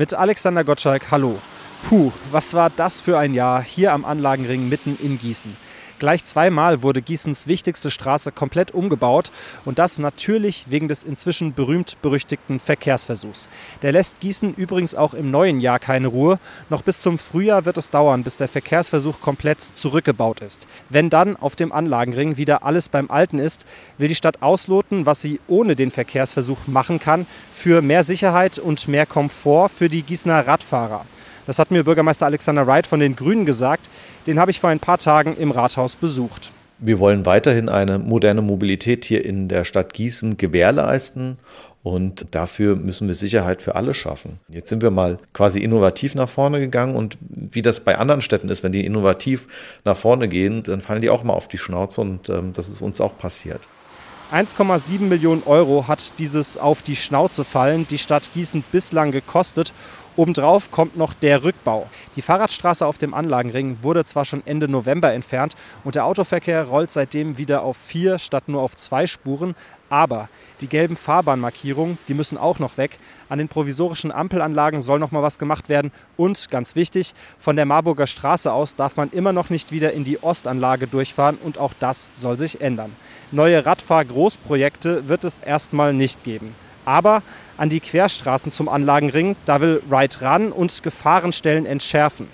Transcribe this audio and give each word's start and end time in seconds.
Mit 0.00 0.14
Alexander 0.14 0.64
Gottschalk, 0.64 1.10
hallo. 1.10 1.38
Puh, 1.86 2.10
was 2.30 2.54
war 2.54 2.70
das 2.74 3.02
für 3.02 3.18
ein 3.18 3.34
Jahr 3.34 3.62
hier 3.62 3.92
am 3.92 4.06
Anlagenring 4.06 4.66
mitten 4.66 4.96
in 4.98 5.18
Gießen. 5.18 5.54
Gleich 6.00 6.24
zweimal 6.24 6.82
wurde 6.82 7.02
Gießens 7.02 7.46
wichtigste 7.46 7.90
Straße 7.90 8.32
komplett 8.32 8.70
umgebaut 8.70 9.30
und 9.66 9.78
das 9.78 9.98
natürlich 9.98 10.64
wegen 10.70 10.88
des 10.88 11.04
inzwischen 11.04 11.52
berühmt-berüchtigten 11.52 12.58
Verkehrsversuchs. 12.58 13.50
Der 13.82 13.92
lässt 13.92 14.18
Gießen 14.20 14.54
übrigens 14.54 14.94
auch 14.94 15.12
im 15.12 15.30
neuen 15.30 15.60
Jahr 15.60 15.78
keine 15.78 16.06
Ruhe. 16.06 16.38
Noch 16.70 16.80
bis 16.80 17.02
zum 17.02 17.18
Frühjahr 17.18 17.66
wird 17.66 17.76
es 17.76 17.90
dauern, 17.90 18.24
bis 18.24 18.38
der 18.38 18.48
Verkehrsversuch 18.48 19.20
komplett 19.20 19.60
zurückgebaut 19.60 20.40
ist. 20.40 20.66
Wenn 20.88 21.10
dann 21.10 21.36
auf 21.36 21.54
dem 21.54 21.70
Anlagenring 21.70 22.38
wieder 22.38 22.64
alles 22.64 22.88
beim 22.88 23.10
Alten 23.10 23.38
ist, 23.38 23.66
will 23.98 24.08
die 24.08 24.14
Stadt 24.14 24.40
ausloten, 24.40 25.04
was 25.04 25.20
sie 25.20 25.38
ohne 25.48 25.76
den 25.76 25.90
Verkehrsversuch 25.90 26.66
machen 26.66 26.98
kann 26.98 27.26
für 27.52 27.82
mehr 27.82 28.04
Sicherheit 28.04 28.58
und 28.58 28.88
mehr 28.88 29.04
Komfort 29.04 29.68
für 29.68 29.90
die 29.90 30.00
Gießener 30.00 30.46
Radfahrer. 30.46 31.04
Das 31.46 31.58
hat 31.58 31.70
mir 31.70 31.84
Bürgermeister 31.84 32.26
Alexander 32.26 32.66
Wright 32.66 32.86
von 32.86 33.00
den 33.00 33.16
Grünen 33.16 33.46
gesagt. 33.46 33.88
Den 34.26 34.38
habe 34.38 34.50
ich 34.50 34.60
vor 34.60 34.70
ein 34.70 34.80
paar 34.80 34.98
Tagen 34.98 35.36
im 35.36 35.50
Rathaus 35.50 35.96
besucht. 35.96 36.52
Wir 36.78 36.98
wollen 36.98 37.26
weiterhin 37.26 37.68
eine 37.68 37.98
moderne 37.98 38.40
Mobilität 38.40 39.04
hier 39.04 39.24
in 39.24 39.48
der 39.48 39.64
Stadt 39.64 39.92
Gießen 39.92 40.38
gewährleisten 40.38 41.36
und 41.82 42.26
dafür 42.30 42.76
müssen 42.76 43.06
wir 43.06 43.14
Sicherheit 43.14 43.60
für 43.60 43.74
alle 43.74 43.92
schaffen. 43.92 44.38
Jetzt 44.48 44.70
sind 44.70 44.82
wir 44.82 44.90
mal 44.90 45.18
quasi 45.34 45.60
innovativ 45.60 46.14
nach 46.14 46.28
vorne 46.28 46.58
gegangen 46.58 46.96
und 46.96 47.18
wie 47.28 47.60
das 47.60 47.80
bei 47.80 47.98
anderen 47.98 48.22
Städten 48.22 48.48
ist, 48.48 48.62
wenn 48.62 48.72
die 48.72 48.84
innovativ 48.84 49.46
nach 49.84 49.96
vorne 49.96 50.28
gehen, 50.28 50.62
dann 50.62 50.80
fallen 50.80 51.02
die 51.02 51.10
auch 51.10 51.22
mal 51.22 51.34
auf 51.34 51.48
die 51.48 51.58
Schnauze 51.58 52.00
und 52.00 52.30
ähm, 52.30 52.52
das 52.54 52.68
ist 52.68 52.80
uns 52.80 53.00
auch 53.00 53.16
passiert. 53.18 53.60
1,7 54.32 55.00
Millionen 55.00 55.42
Euro 55.44 55.88
hat 55.88 56.18
dieses 56.18 56.56
Auf 56.56 56.82
die 56.82 56.94
Schnauze 56.94 57.44
fallen 57.44 57.86
die 57.90 57.98
Stadt 57.98 58.30
Gießen 58.32 58.62
bislang 58.70 59.10
gekostet. 59.10 59.72
Obendrauf 60.20 60.70
kommt 60.70 60.98
noch 60.98 61.14
der 61.14 61.44
Rückbau. 61.44 61.86
Die 62.14 62.20
Fahrradstraße 62.20 62.84
auf 62.84 62.98
dem 62.98 63.14
Anlagenring 63.14 63.78
wurde 63.80 64.04
zwar 64.04 64.26
schon 64.26 64.46
Ende 64.46 64.68
November 64.68 65.14
entfernt 65.14 65.56
und 65.82 65.94
der 65.94 66.04
Autoverkehr 66.04 66.64
rollt 66.64 66.90
seitdem 66.90 67.38
wieder 67.38 67.62
auf 67.62 67.78
vier 67.78 68.18
statt 68.18 68.46
nur 68.46 68.60
auf 68.60 68.76
zwei 68.76 69.06
Spuren. 69.06 69.54
Aber 69.88 70.28
die 70.60 70.66
gelben 70.66 70.98
Fahrbahnmarkierungen, 70.98 71.96
die 72.06 72.12
müssen 72.12 72.36
auch 72.36 72.58
noch 72.58 72.76
weg. 72.76 72.98
An 73.30 73.38
den 73.38 73.48
provisorischen 73.48 74.12
Ampelanlagen 74.12 74.82
soll 74.82 74.98
noch 74.98 75.10
mal 75.10 75.22
was 75.22 75.38
gemacht 75.38 75.70
werden. 75.70 75.90
Und 76.18 76.50
ganz 76.50 76.76
wichtig, 76.76 77.14
von 77.38 77.56
der 77.56 77.64
Marburger 77.64 78.06
Straße 78.06 78.52
aus 78.52 78.76
darf 78.76 78.96
man 78.96 79.08
immer 79.12 79.32
noch 79.32 79.48
nicht 79.48 79.72
wieder 79.72 79.94
in 79.94 80.04
die 80.04 80.22
Ostanlage 80.22 80.86
durchfahren 80.86 81.38
und 81.42 81.56
auch 81.56 81.72
das 81.80 82.10
soll 82.14 82.36
sich 82.36 82.60
ändern. 82.60 82.94
Neue 83.32 83.64
Radfahr-Großprojekte 83.64 85.08
wird 85.08 85.24
es 85.24 85.38
erstmal 85.38 85.94
nicht 85.94 86.24
geben. 86.24 86.54
Aber 86.84 87.22
an 87.56 87.70
die 87.70 87.80
Querstraßen 87.80 88.52
zum 88.52 88.68
Anlagenring, 88.68 89.36
da 89.46 89.60
will 89.60 89.82
Wright 89.88 90.22
ran 90.22 90.52
und 90.52 90.82
Gefahrenstellen 90.82 91.66
entschärfen. 91.66 92.26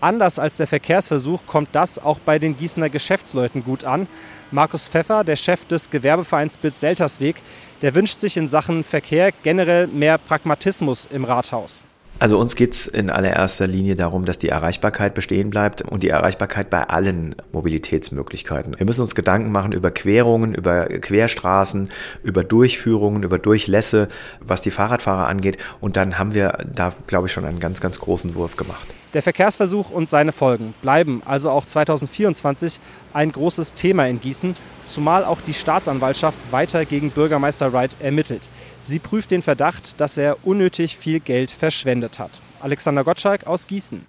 Anders 0.00 0.38
als 0.38 0.56
der 0.56 0.66
Verkehrsversuch 0.66 1.40
kommt 1.46 1.68
das 1.72 1.98
auch 1.98 2.18
bei 2.20 2.38
den 2.38 2.56
Gießener 2.56 2.88
Geschäftsleuten 2.88 3.62
gut 3.62 3.84
an. 3.84 4.06
Markus 4.50 4.88
Pfeffer, 4.88 5.24
der 5.24 5.36
Chef 5.36 5.66
des 5.66 5.90
Gewerbevereins 5.90 6.56
Bit 6.56 6.76
Seltersweg, 6.76 7.36
der 7.82 7.94
wünscht 7.94 8.18
sich 8.18 8.36
in 8.36 8.48
Sachen 8.48 8.82
Verkehr 8.82 9.30
generell 9.42 9.86
mehr 9.86 10.16
Pragmatismus 10.16 11.06
im 11.10 11.24
Rathaus. 11.24 11.84
Also 12.20 12.38
uns 12.38 12.54
geht 12.54 12.74
es 12.74 12.86
in 12.86 13.08
allererster 13.08 13.66
Linie 13.66 13.96
darum, 13.96 14.26
dass 14.26 14.38
die 14.38 14.50
Erreichbarkeit 14.50 15.14
bestehen 15.14 15.48
bleibt 15.48 15.80
und 15.80 16.02
die 16.02 16.10
Erreichbarkeit 16.10 16.68
bei 16.68 16.82
allen 16.82 17.34
Mobilitätsmöglichkeiten. 17.52 18.78
Wir 18.78 18.84
müssen 18.84 19.00
uns 19.00 19.14
Gedanken 19.14 19.50
machen 19.50 19.72
über 19.72 19.90
Querungen, 19.90 20.54
über 20.54 20.84
Querstraßen, 20.84 21.90
über 22.22 22.44
Durchführungen, 22.44 23.22
über 23.22 23.38
Durchlässe, 23.38 24.08
was 24.40 24.60
die 24.60 24.70
Fahrradfahrer 24.70 25.28
angeht. 25.28 25.56
Und 25.80 25.96
dann 25.96 26.18
haben 26.18 26.34
wir 26.34 26.58
da, 26.70 26.92
glaube 27.06 27.28
ich, 27.28 27.32
schon 27.32 27.46
einen 27.46 27.58
ganz, 27.58 27.80
ganz 27.80 27.98
großen 27.98 28.34
Wurf 28.34 28.58
gemacht. 28.58 28.86
Der 29.12 29.22
Verkehrsversuch 29.22 29.90
und 29.90 30.08
seine 30.08 30.30
Folgen 30.30 30.72
bleiben 30.82 31.20
also 31.24 31.50
auch 31.50 31.66
2024 31.66 32.78
ein 33.12 33.32
großes 33.32 33.74
Thema 33.74 34.06
in 34.06 34.20
Gießen, 34.20 34.54
zumal 34.86 35.24
auch 35.24 35.40
die 35.40 35.54
Staatsanwaltschaft 35.54 36.38
weiter 36.52 36.84
gegen 36.84 37.10
Bürgermeister 37.10 37.72
Wright 37.72 37.96
ermittelt. 37.98 38.48
Sie 38.84 39.00
prüft 39.00 39.32
den 39.32 39.42
Verdacht, 39.42 40.00
dass 40.00 40.16
er 40.16 40.36
unnötig 40.44 40.96
viel 40.96 41.18
Geld 41.18 41.50
verschwendet 41.50 42.20
hat. 42.20 42.40
Alexander 42.60 43.02
Gottschalk 43.02 43.48
aus 43.48 43.66
Gießen. 43.66 44.04